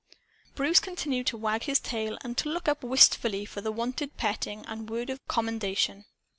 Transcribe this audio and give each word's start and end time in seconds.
Bruce 0.55 0.79
continued 0.79 1.27
to 1.27 1.37
wag 1.37 1.61
his 1.65 1.79
tail 1.79 2.17
and 2.23 2.35
to 2.35 2.49
look 2.49 2.67
up 2.67 2.83
wistfully 2.83 3.45
for 3.45 3.61
the 3.61 3.71
wonted 3.71 4.17
petting 4.17 4.65
and 4.65 4.89
word 4.89 5.11
of 5.11 5.19
commendation. 5.27 6.05